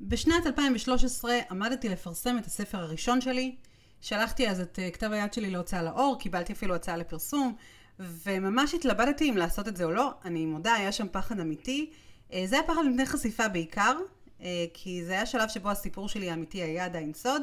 [0.00, 3.54] בשנת 2013 עמדתי לפרסם את הספר הראשון שלי.
[4.00, 7.54] שלחתי אז את אה, כתב היד שלי להוצאה לאור, קיבלתי אפילו הצעה לפרסום,
[7.98, 10.10] וממש התלבטתי אם לעשות את זה או לא.
[10.24, 11.90] אני מודה, היה שם פחד אמיתי.
[12.32, 13.96] אה, זה היה פחד מפני חשיפה בעיקר,
[14.42, 17.42] אה, כי זה היה שלב שבו הסיפור שלי האמיתי היה עדיין סוד,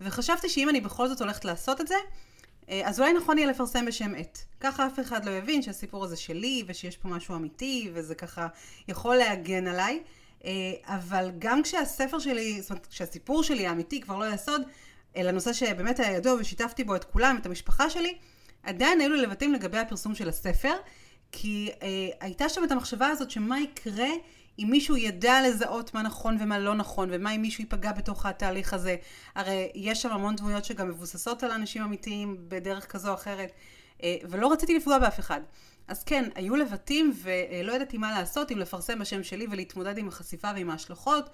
[0.00, 1.94] וחשבתי שאם אני בכל זאת הולכת לעשות את זה,
[2.84, 4.38] אז אולי נכון יהיה לפרסם בשם עט.
[4.60, 8.46] ככה אף אחד לא יבין שהסיפור הזה שלי, ושיש פה משהו אמיתי, וזה ככה
[8.88, 10.02] יכול להגן עליי.
[10.84, 14.62] אבל גם כשהספר שלי, זאת אומרת, כשהסיפור שלי האמיתי כבר לא היה סוד,
[15.16, 18.18] אלא נושא שבאמת היה ידוע ושיתפתי בו את כולם, את המשפחה שלי,
[18.62, 20.74] עדיין היו לי לבטים לגבי הפרסום של הספר,
[21.32, 21.88] כי אה,
[22.20, 24.08] הייתה שם את המחשבה הזאת שמה יקרה
[24.58, 28.74] אם מישהו ידע לזהות מה נכון ומה לא נכון, ומה אם מישהו ייפגע בתוך התהליך
[28.74, 28.96] הזה.
[29.34, 33.54] הרי יש שם המון דמויות שגם מבוססות על אנשים אמיתיים בדרך כזו או אחרת, אה,
[34.30, 35.40] ולא רציתי לפגוע באף אחד.
[35.88, 40.50] אז כן, היו לבטים ולא ידעתי מה לעשות, אם לפרסם בשם שלי ולהתמודד עם החשיפה
[40.54, 41.30] ועם ההשלכות,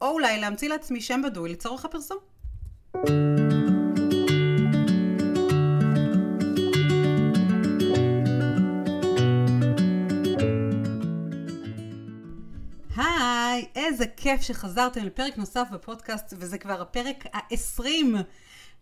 [0.00, 2.18] או אולי להמציא לעצמי שם בדוי לצורך הפרסום.
[12.96, 17.82] היי, איזה כיף שחזרתם לפרק נוסף בפודקאסט, וזה כבר הפרק ה-20.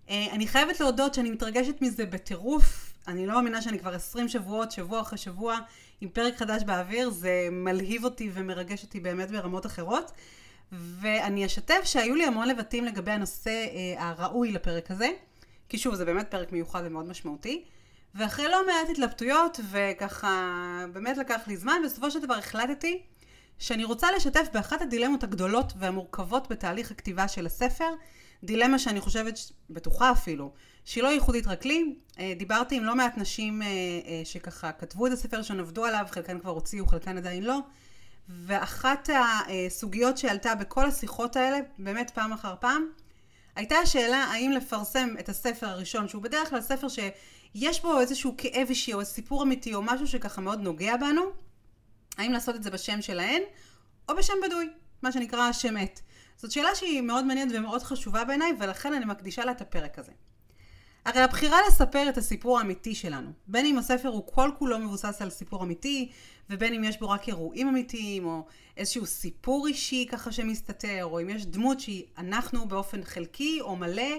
[0.08, 2.94] אה, אני חייבת להודות שאני מתרגשת מזה בטירוף.
[3.08, 5.58] אני לא מאמינה שאני כבר 20 שבועות, שבוע אחרי שבוע,
[6.00, 7.10] עם פרק חדש באוויר.
[7.10, 10.12] זה מלהיב אותי ומרגש אותי באמת ברמות אחרות.
[10.72, 15.08] ואני אשתף שהיו לי המון לבטים לגבי הנושא אה, הראוי לפרק הזה,
[15.68, 17.64] כי שוב, זה באמת פרק מיוחד ומאוד משמעותי.
[18.14, 23.02] ואחרי לא מעט התלבטויות, וככה באמת לקח לי זמן, בסופו של דבר החלטתי
[23.58, 27.90] שאני רוצה לשתף באחת הדילמות הגדולות והמורכבות בתהליך הכתיבה של הספר,
[28.44, 29.38] דילמה שאני חושבת,
[29.70, 30.52] בטוחה אפילו,
[30.84, 31.94] שהיא לא ייחודית רק לי.
[32.18, 36.38] אה, דיברתי עם לא מעט נשים אה, אה, שככה כתבו את הספר, שנעבדו עליו, חלקן
[36.38, 37.58] כבר הוציאו, חלקן עדיין לא.
[38.28, 42.86] ואחת הסוגיות שעלתה בכל השיחות האלה, באמת פעם אחר פעם,
[43.56, 48.68] הייתה השאלה האם לפרסם את הספר הראשון, שהוא בדרך כלל ספר שיש בו איזשהו כאב
[48.68, 51.22] אישי או סיפור אמיתי או משהו שככה מאוד נוגע בנו,
[52.18, 53.42] האם לעשות את זה בשם שלהן
[54.08, 54.70] או בשם בדוי,
[55.02, 56.00] מה שנקרא שם עט.
[56.36, 60.12] זאת שאלה שהיא מאוד מעניינת ומאוד חשובה בעיניי ולכן אני מקדישה לה את הפרק הזה.
[61.04, 65.30] הרי הבחירה לספר את הסיפור האמיתי שלנו, בין אם הספר הוא כל כולו מבוסס על
[65.30, 66.10] סיפור אמיתי,
[66.50, 68.46] ובין אם יש בו רק אירועים אמיתיים, או
[68.76, 74.12] איזשהו סיפור אישי ככה שמסתתר, או אם יש דמות שהיא אנחנו באופן חלקי או מלא,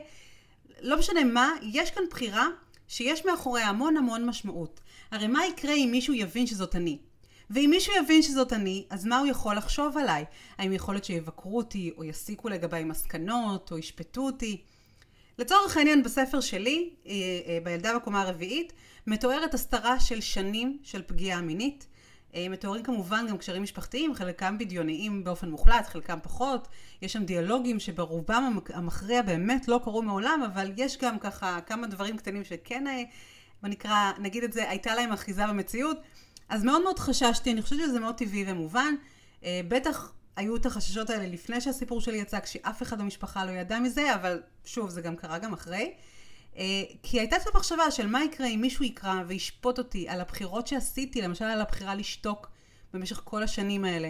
[0.82, 2.48] לא משנה מה, יש כאן בחירה
[2.88, 4.80] שיש מאחוריה המון המון משמעות.
[5.12, 6.98] הרי מה יקרה אם מישהו יבין שזאת אני?
[7.50, 10.26] ואם מישהו יבין שזות אני, אז מה הוא יכול לחשוב עליי?
[10.58, 14.62] האם יכול להיות שיבקרו אותי, או יסיקו לגביי מסקנות, או ישפטו אותי?
[15.40, 17.12] לצורך העניין בספר שלי, אה,
[17.48, 18.74] אה, בילדה בקומה הרביעית,
[19.08, 21.88] מתוארת הסתרה של שנים של פגיעה מינית.
[22.36, 26.68] אה, מתוארים כמובן גם קשרים משפחתיים, חלקם בדיוניים באופן מוחלט, חלקם פחות.
[27.02, 32.18] יש שם דיאלוגים שברובם המכריע באמת לא קרו מעולם, אבל יש גם ככה כמה דברים
[32.18, 32.84] קטנים שכן,
[33.62, 35.98] בוא נקרא, נגיד את זה, הייתה להם אחיזה במציאות.
[36.50, 38.96] אז מאוד מאוד חששתי, אני חושבת שזה מאוד טבעי ומובן.
[39.46, 44.16] בטח היו את החששות האלה לפני שהסיפור שלי יצא, כשאף אחד במשפחה לא ידע מזה,
[44.16, 45.94] אבל שוב, זה גם קרה גם אחרי.
[46.58, 46.64] אה,
[47.04, 51.22] כי הייתה קצת מחשבה של מה יקרה אם מישהו יקרא וישפוט אותי על הבחירות שעשיתי,
[51.22, 52.50] למשל על הבחירה לשתוק
[52.94, 54.10] במשך כל השנים האלה,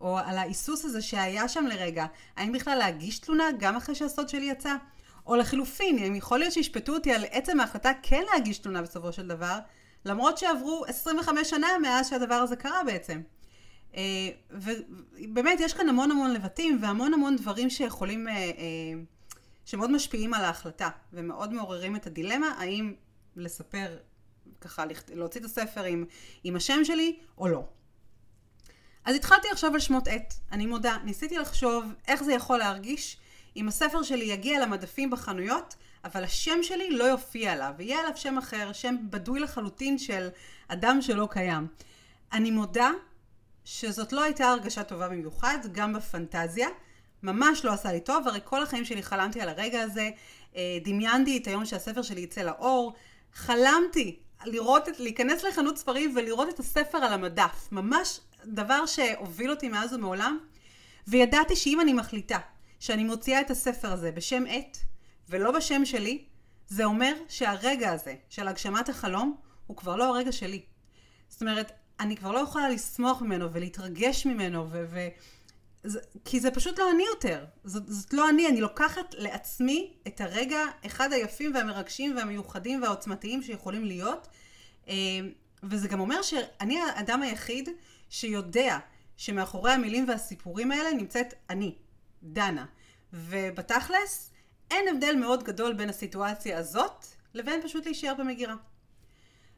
[0.00, 2.06] או על ההיסוס הזה שהיה שם לרגע,
[2.36, 4.74] האם בכלל להגיש תלונה גם אחרי שהסוד שלי יצא?
[5.26, 9.28] או לחילופין, אם יכול להיות שישפטו אותי על עצם ההחלטה כן להגיש תלונה בסופו של
[9.28, 9.58] דבר,
[10.08, 13.20] למרות שעברו 25 שנה מאז שהדבר הזה קרה בעצם.
[13.96, 14.02] אה,
[14.50, 18.50] ובאמת יש כאן המון המון לבטים והמון המון דברים שיכולים, אה, אה,
[19.64, 22.94] שמאוד משפיעים על ההחלטה ומאוד מעוררים את הדילמה האם
[23.36, 23.96] לספר,
[24.60, 26.04] ככה להוציא את הספר עם,
[26.44, 27.64] עם השם שלי או לא.
[29.04, 33.16] אז התחלתי לחשוב על שמות עט, אני מודה, ניסיתי לחשוב איך זה יכול להרגיש
[33.56, 35.74] אם הספר שלי יגיע למדפים בחנויות,
[36.04, 40.28] אבל השם שלי לא יופיע עליו, ויהיה עליו שם אחר, שם בדוי לחלוטין של
[40.68, 41.66] אדם שלא קיים.
[42.32, 42.90] אני מודה
[43.64, 46.68] שזאת לא הייתה הרגשה טובה במיוחד, גם בפנטזיה.
[47.22, 50.10] ממש לא עשה לי טוב, הרי כל החיים שלי חלמתי על הרגע הזה,
[50.56, 52.94] אה, דמיינתי את היום שהספר שלי יצא לאור,
[53.34, 57.68] חלמתי לראות, את, להיכנס לחנות ספרים ולראות את הספר על המדף.
[57.72, 60.38] ממש דבר שהוביל אותי מאז ומעולם,
[61.08, 62.38] וידעתי שאם אני מחליטה
[62.80, 64.78] שאני מוציאה את הספר הזה בשם עט,
[65.28, 66.24] ולא בשם שלי,
[66.68, 69.36] זה אומר שהרגע הזה של הגשמת החלום
[69.66, 70.62] הוא כבר לא הרגע שלי.
[71.28, 74.84] זאת אומרת, אני כבר לא יכולה לשמוח ממנו ולהתרגש ממנו, ו...
[74.90, 75.08] ו
[76.24, 77.44] כי זה פשוט לא אני יותר.
[77.64, 83.84] זאת, זאת לא אני, אני לוקחת לעצמי את הרגע, אחד היפים והמרגשים והמיוחדים והעוצמתיים שיכולים
[83.84, 84.28] להיות.
[84.88, 84.94] אה,
[85.62, 87.68] וזה גם אומר שאני האדם היחיד
[88.10, 88.78] שיודע
[89.16, 91.74] שמאחורי המילים והסיפורים האלה נמצאת אני.
[92.22, 92.66] דנה.
[93.12, 94.30] ובתכלס,
[94.70, 98.54] אין הבדל מאוד גדול בין הסיטואציה הזאת לבין פשוט להישאר במגירה.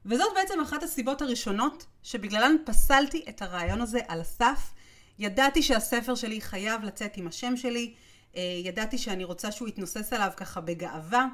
[0.07, 4.71] וזאת בעצם אחת הסיבות הראשונות שבגללן פסלתי את הרעיון הזה על הסף.
[5.19, 7.95] ידעתי שהספר שלי חייב לצאת עם השם שלי,
[8.37, 11.27] אה, ידעתי שאני רוצה שהוא יתנוסס עליו ככה בגאווה.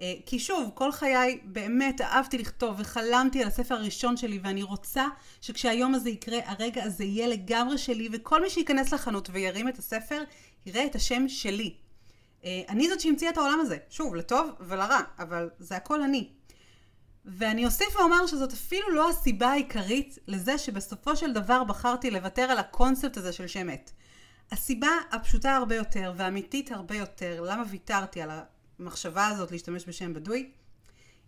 [0.00, 5.06] אה, כי שוב, כל חיי באמת אהבתי לכתוב וחלמתי על הספר הראשון שלי ואני רוצה
[5.40, 10.22] שכשהיום הזה יקרה, הרגע הזה יהיה לגמרי שלי וכל מי שייכנס לחנות וירים את הספר,
[10.66, 11.74] יראה את השם שלי.
[12.44, 16.28] אה, אני זאת שהמציאה את העולם הזה, שוב, לטוב ולרע, אבל זה הכל אני.
[17.24, 22.58] ואני אוסיף ואומר שזאת אפילו לא הסיבה העיקרית לזה שבסופו של דבר בחרתי לוותר על
[22.58, 23.92] הקונספט הזה של שם עת.
[24.50, 28.30] הסיבה הפשוטה הרבה יותר והאמיתית הרבה יותר למה ויתרתי על
[28.78, 30.50] המחשבה הזאת להשתמש בשם בדוי,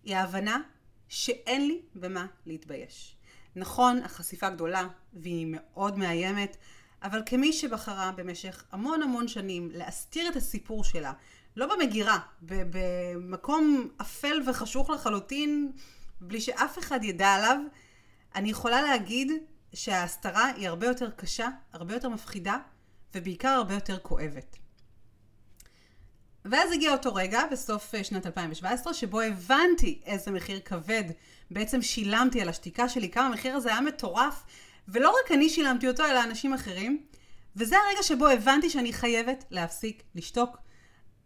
[0.05, 0.61] היא ההבנה
[1.09, 3.17] שאין לי במה להתבייש.
[3.57, 6.57] נכון, החשיפה גדולה והיא מאוד מאיימת,
[7.03, 11.13] אבל כמי שבחרה במשך המון המון שנים להסתיר את הסיפור שלה,
[11.57, 15.73] לא במגירה, במקום אפל וחשוך לחלוטין,
[16.21, 17.57] בלי שאף אחד ידע עליו,
[18.35, 19.33] אני יכולה להגיד
[19.75, 22.57] שההסתרה היא הרבה יותר קשה, הרבה יותר מפחידה,
[23.15, 24.57] ובעיקר הרבה יותר כואבת.
[26.45, 31.05] ואז הגיע אותו רגע, בסוף אה, שנת 2017, שבו הבנתי איזה מחיר כבד
[31.51, 34.45] בעצם שילמתי על השתיקה שלי, כמה המחיר הזה היה מטורף,
[34.89, 37.03] ולא רק אני שילמתי אותו, אלא אנשים אחרים.
[37.57, 40.57] וזה הרגע שבו הבנתי שאני חייבת להפסיק לשתוק.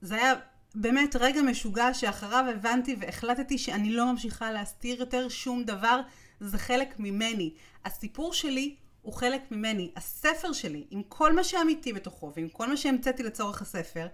[0.01, 0.35] זה היה
[0.75, 6.01] באמת רגע משוגע שאחריו הבנתי והחלטתי שאני לא ממשיכה להסתיר יותר שום דבר,
[6.41, 7.55] זה חלק ממני.
[7.85, 9.91] הסיפור שלי הוא חלק ממני.
[9.97, 14.07] הספר שלי, עם כל מה שאמיתי בתוכו ועם כל מה שהמצאתי לצורך הספר,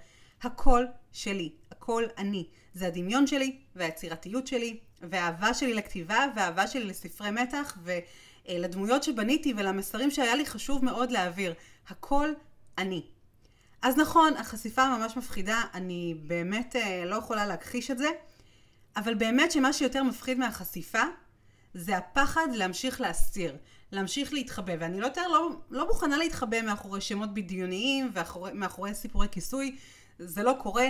[0.43, 2.47] הכל שלי, הכל אני.
[2.75, 7.79] זה הדמיון שלי והיצירתיות שלי והאהבה שלי לכתיבה והאהבה שלי לספרי מתח
[8.49, 11.55] ולדמויות שבניתי ולמסרים שהיה לי חשוב מאוד להעביר.
[11.89, 12.33] הכל
[12.79, 13.03] אני.
[13.83, 18.09] אז נכון, החשיפה ממש מפחידה, אני באמת אה, לא יכולה להכחיש את זה,
[18.97, 21.03] אבל באמת שמה שיותר מפחיד מהחשיפה
[21.75, 23.57] זה הפחד להמשיך להסתיר,
[23.93, 29.77] להמשיך להתחבא, ואני לא יותר לא, לא מוכנה להתחבא מאחורי שמות בדיוניים ומאחורי סיפורי כיסוי,
[30.19, 30.87] זה לא קורה.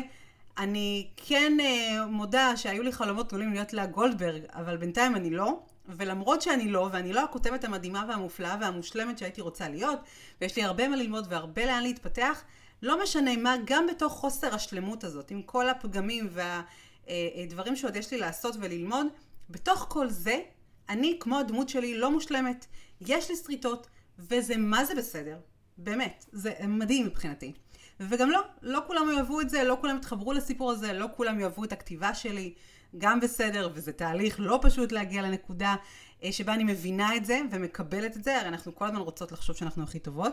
[0.59, 5.61] אני כן אה, מודה שהיו לי חלומות גדולים להיות לה גולדברג, אבל בינתיים אני לא.
[5.89, 9.99] ולמרות שאני לא, ואני לא הכותבת המדהימה והמופלאה והמושלמת שהייתי רוצה להיות,
[10.41, 12.43] ויש לי הרבה מה ללמוד והרבה לאן להתפתח,
[12.83, 18.19] לא משנה מה, גם בתוך חוסר השלמות הזאת, עם כל הפגמים והדברים שעוד יש לי
[18.19, 19.07] לעשות וללמוד,
[19.51, 20.41] בתוך כל זה,
[20.89, 22.67] אני, כמו הדמות שלי, לא מושלמת.
[23.01, 23.87] יש לי שריטות,
[24.19, 25.39] וזה מה זה בסדר.
[25.79, 27.53] באמת, זה מדהים מבחינתי.
[28.01, 31.65] וגם לא, לא כולם יאהבו את זה, לא כולם יתחברו לסיפור הזה, לא כולם יאהבו
[31.65, 32.55] את הכתיבה שלי,
[32.99, 35.77] גם בסדר, וזה תהליך לא פשוט להגיע לנקודה
[36.25, 39.57] אה, שבה אני מבינה את זה ומקבלת את זה, הרי אנחנו כל הזמן רוצות לחשוב
[39.57, 40.33] שאנחנו הכי טובות.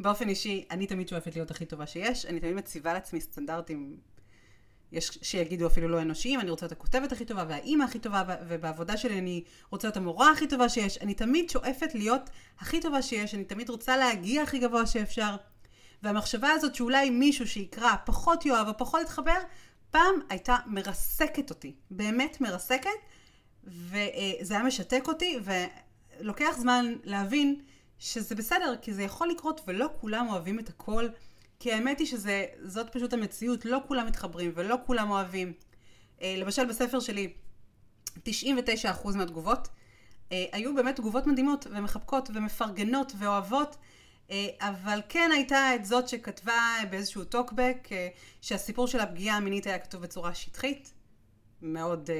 [0.00, 3.96] באופן אישי, אני תמיד שואפת להיות הכי טובה שיש, אני תמיד מציבה לעצמי סטנדרטים,
[4.92, 8.96] יש שיגידו אפילו לא אנושיים, אני רוצה להיות הכותבת הכי טובה והאימא הכי טובה, ובעבודה
[8.96, 13.34] שלי אני רוצה להיות המורה הכי טובה שיש, אני תמיד שואפת להיות הכי טובה שיש,
[13.34, 15.36] אני תמיד רוצה להגיע הכי גבוה שאפשר.
[16.02, 19.38] והמחשבה הזאת שאולי מישהו שיקרא פחות יאהב או פחות יתחבר,
[19.90, 22.90] פעם הייתה מרסקת אותי, באמת מרסקת,
[23.64, 25.38] וזה היה משתק אותי,
[26.20, 27.60] ולוקח זמן להבין
[27.98, 31.08] שזה בסדר, כי זה יכול לקרות ולא כולם אוהבים את הכל,
[31.60, 35.52] כי האמת היא שזאת פשוט המציאות, לא כולם מתחברים ולא כולם אוהבים.
[36.22, 37.32] אה, למשל בספר שלי,
[38.18, 39.68] 99% מהתגובות
[40.32, 43.76] אה, היו באמת תגובות מדהימות ומחבקות ומפרגנות ואוהבות,
[44.60, 47.88] אבל כן הייתה את זאת שכתבה באיזשהו טוקבק
[48.40, 50.92] שהסיפור של הפגיעה המינית היה כתוב בצורה שטחית.
[51.62, 52.10] מאוד,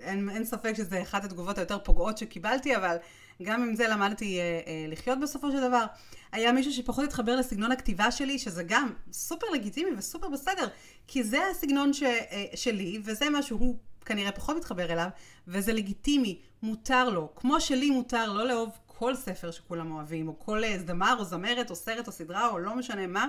[0.00, 2.96] אין, אין ספק שזה אחת התגובות היותר פוגעות שקיבלתי, אבל
[3.42, 5.84] גם עם זה למדתי אה, אה, לחיות בסופו של דבר.
[6.32, 10.68] היה מישהו שפחות התחבר לסגנון הכתיבה שלי, שזה גם סופר לגיטימי וסופר בסדר,
[11.06, 15.08] כי זה הסגנון ש, אה, שלי, וזה מה שהוא כנראה פחות מתחבר אליו,
[15.48, 17.32] וזה לגיטימי, מותר לו.
[17.36, 21.70] כמו שלי מותר לא לאהוב כל ספר שכולם אוהבים, או כל אה, זמר או זמרת
[21.70, 23.28] או סרט או סדרה או לא משנה מה,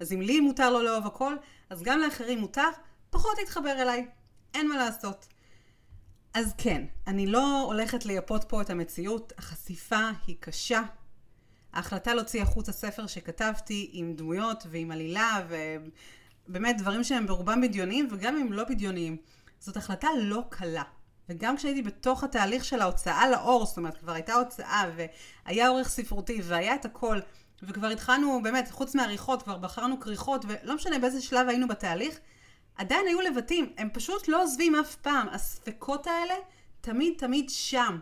[0.00, 1.36] אז אם לי מותר לא לאהוב הכל,
[1.70, 2.68] אז גם לאחרים מותר
[3.10, 4.06] פחות להתחבר אליי.
[4.54, 5.26] אין מה לעשות.
[6.34, 10.82] אז כן, אני לא הולכת לייפות פה את המציאות, החשיפה היא קשה.
[11.72, 15.46] ההחלטה להוציא החוצה ספר שכתבתי עם דמויות ועם עלילה
[16.48, 19.16] ובאמת דברים שהם ברובם בדיוניים וגם אם לא בדיוניים,
[19.60, 20.84] זאת החלטה לא קלה.
[21.28, 24.90] וגם כשהייתי בתוך התהליך של ההוצאה לאור, זאת אומרת כבר הייתה הוצאה
[25.46, 27.20] והיה עורך ספרותי והיה את הכל
[27.62, 32.18] וכבר התחלנו באמת, חוץ מעריכות, כבר בחרנו כריכות ולא משנה באיזה שלב היינו בתהליך,
[32.76, 35.28] עדיין היו לבטים, הם פשוט לא עוזבים אף פעם.
[35.28, 36.34] הספקות האלה
[36.80, 37.98] תמיד תמיד שם.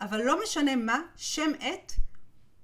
[0.00, 1.92] אבל לא משנה מה, שם עט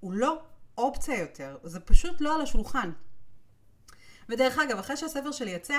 [0.01, 0.43] הוא לא
[0.79, 2.91] אופציה יותר, זה פשוט לא על השולחן.
[4.29, 5.79] ודרך אגב, אחרי שהספר שלי יצא,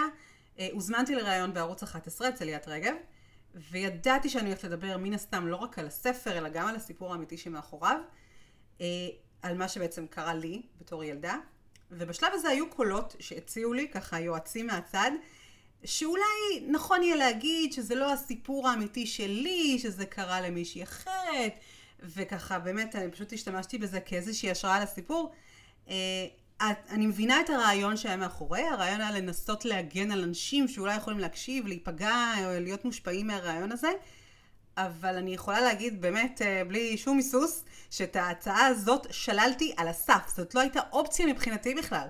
[0.59, 2.93] אה, הוזמנתי לראיון בערוץ 11 אצל ליאת רגב,
[3.55, 7.37] וידעתי שאני הולכת לדבר מן הסתם לא רק על הספר, אלא גם על הסיפור האמיתי
[7.37, 7.99] שמאחוריו,
[8.81, 8.85] אה,
[9.41, 11.37] על מה שבעצם קרה לי בתור ילדה.
[11.91, 15.11] ובשלב הזה היו קולות שהציעו לי, ככה יועצים מהצד,
[15.83, 21.53] שאולי נכון יהיה להגיד שזה לא הסיפור האמיתי שלי, שזה קרה למישהי אחרת,
[21.99, 25.31] וככה באמת אני פשוט השתמשתי בזה כאיזושהי השראה לסיפור.
[26.61, 31.19] אה, אני מבינה את הרעיון שהיה מאחורי, הרעיון היה לנסות להגן על אנשים שאולי יכולים
[31.19, 33.89] להקשיב, להיפגע או להיות מושפעים מהרעיון הזה,
[34.77, 40.33] אבל אני יכולה להגיד באמת אה, בלי שום היסוס, שאת ההצעה הזאת שללתי על הסף,
[40.37, 42.07] זאת לא הייתה אופציה מבחינתי בכלל.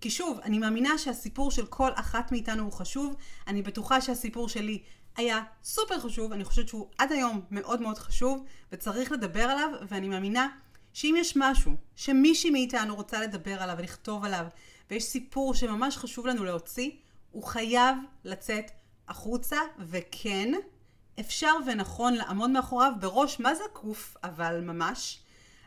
[0.00, 3.16] כי שוב, אני מאמינה שהסיפור של כל אחת מאיתנו הוא חשוב,
[3.46, 4.82] אני בטוחה שהסיפור שלי
[5.16, 10.08] היה סופר חשוב, אני חושבת שהוא עד היום מאוד מאוד חשוב, וצריך לדבר עליו, ואני
[10.08, 10.48] מאמינה
[10.96, 14.46] שאם יש משהו שמישהי מאיתנו רוצה לדבר עליו ולכתוב עליו,
[14.90, 16.90] ויש סיפור שממש חשוב לנו להוציא,
[17.30, 18.70] הוא חייב לצאת
[19.08, 20.52] החוצה, וכן,
[21.20, 25.18] אפשר ונכון לעמוד מאחוריו בראש מה זקוף, אבל ממש.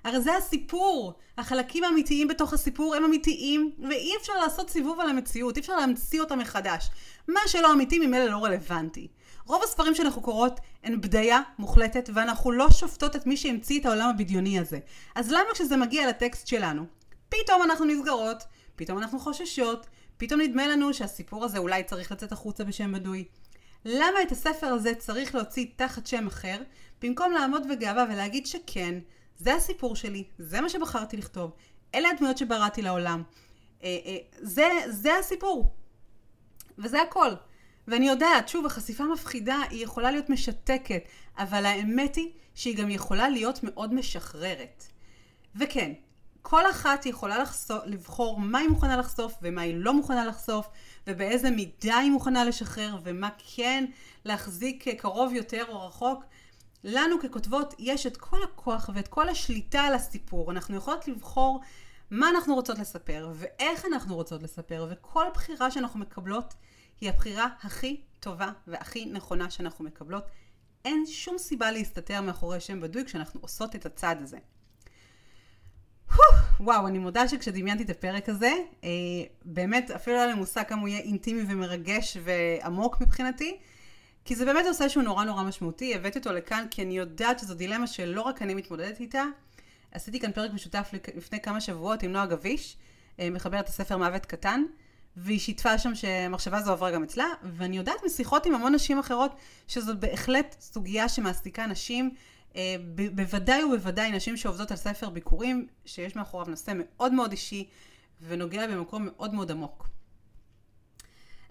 [0.03, 1.13] הרי זה הסיפור.
[1.37, 6.21] החלקים האמיתיים בתוך הסיפור הם אמיתיים, ואי אפשר לעשות סיבוב על המציאות, אי אפשר להמציא
[6.21, 6.89] אותה מחדש.
[7.27, 9.07] מה שלא אמיתי ממילא לא רלוונטי.
[9.49, 14.09] רוב הספרים שאנחנו קוראות הן בדיה מוחלטת, ואנחנו לא שופטות את מי שהמציא את העולם
[14.09, 14.79] הבדיוני הזה.
[15.15, 16.85] אז למה כשזה מגיע לטקסט שלנו,
[17.29, 18.43] פתאום אנחנו נסגרות,
[18.75, 19.87] פתאום אנחנו חוששות,
[20.17, 23.25] פתאום נדמה לנו שהסיפור הזה אולי צריך לצאת החוצה בשם בדוי.
[23.85, 26.57] למה את הספר הזה צריך להוציא תחת שם אחר,
[27.01, 28.99] במקום לעמוד בגאווה ולהגיד שכן,
[29.37, 31.51] זה הסיפור שלי, זה מה שבחרתי לכתוב,
[31.95, 33.23] אלה הדמויות שבראתי לעולם.
[33.83, 35.73] אה, אה, זה, זה הסיפור.
[36.77, 37.31] וזה הכל.
[37.89, 41.03] ואני יודעת, שוב, החשיפה מפחידה, היא יכולה להיות משתקת,
[41.37, 44.83] אבל האמת היא שהיא גם יכולה להיות מאוד משחררת.
[45.55, 45.91] וכן,
[46.41, 50.67] כל אחת יכולה לחשוף, לבחור מה היא מוכנה לחשוף ומה היא לא מוכנה לחשוף,
[51.07, 53.85] ובאיזה מידה היא מוכנה לשחרר, ומה כן
[54.25, 56.23] להחזיק קרוב יותר או רחוק.
[56.83, 60.51] לנו ככותבות יש את כל הכוח ואת כל השליטה על הסיפור.
[60.51, 61.61] אנחנו יכולות לבחור
[62.11, 66.53] מה אנחנו רוצות לספר, ואיך אנחנו רוצות לספר, וכל בחירה שאנחנו מקבלות
[67.01, 70.23] היא הבחירה הכי טובה והכי נכונה שאנחנו מקבלות.
[70.85, 74.37] אין שום סיבה להסתתר מאחורי שם בדוי כשאנחנו עושות את הצעד הזה.
[76.59, 78.89] וואו, אני מודה שכשדמיינתי את הפרק הזה, אה,
[79.45, 83.57] באמת אפילו לא היה לי מושג כמה הוא יהיה אינטימי ומרגש ועמוק מבחינתי,
[84.25, 85.95] כי זה באמת נושא שהוא נורא נורא משמעותי.
[85.95, 89.23] הבאתי אותו לכאן כי אני יודעת שזו דילמה שלא רק אני מתמודדת איתה.
[89.91, 92.77] עשיתי כאן פרק משותף לפני כמה שבועות עם נועה גביש,
[93.19, 94.63] אה, מחברת הספר מוות קטן.
[95.15, 99.35] והיא שיתפה שם שמחשבה זו עברה גם אצלה, ואני יודעת משיחות עם המון נשים אחרות
[99.67, 102.15] שזאת בהחלט סוגיה שמעסיקה נשים,
[102.55, 102.75] אה,
[103.15, 107.67] בוודאי ובוודאי נשים שעובדות על ספר ביקורים, שיש מאחוריו נושא מאוד מאוד אישי
[108.21, 109.87] ונוגע במקום מאוד מאוד עמוק.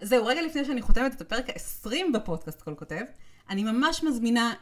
[0.01, 3.01] זהו, רגע לפני שאני חותמת את הפרק ה-20 בפודקאסט כל כותב,
[3.49, 4.53] אני ממש מזמינה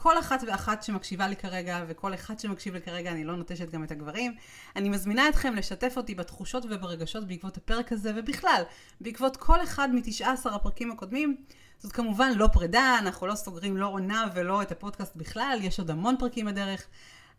[0.00, 3.84] כל אחת ואחת שמקשיבה לי כרגע, וכל אחד שמקשיב לי כרגע, אני לא נוטשת גם
[3.84, 4.34] את הגברים.
[4.76, 8.62] אני מזמינה אתכם לשתף אותי בתחושות וברגשות בעקבות הפרק הזה, ובכלל,
[9.00, 11.36] בעקבות כל אחד מ-19 הפרקים הקודמים.
[11.78, 15.90] זאת כמובן לא פרידה, אנחנו לא סוגרים לא עונה ולא את הפודקאסט בכלל, יש עוד
[15.90, 16.86] המון פרקים בדרך.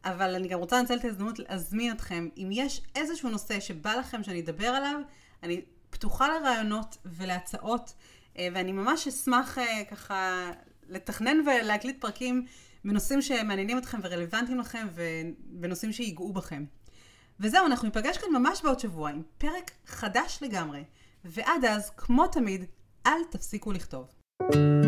[0.06, 4.24] אבל אני גם רוצה לנצל את ההזדמנות להזמין אתכם, אם יש איזשהו נושא שבא לכם
[4.24, 5.00] שאני אדבר עליו,
[5.44, 7.94] אני פתוחה לרעיונות ולהצעות,
[8.38, 10.52] אה, ואני ממש אשמח אה, ככה
[10.90, 12.46] לתכנן ולהקליט פרקים
[12.86, 16.64] בנושאים שמעניינים אתכם ורלוונטיים לכם ובנושאים שיגעו בכם.
[17.40, 20.84] וזהו, אנחנו ניפגש כאן ממש בעוד שבוע עם פרק חדש לגמרי.
[21.26, 22.66] ועד אז, כמו תמיד,
[23.08, 24.08] אל תפסיקו לכתוב.
[24.42, 24.79] thank you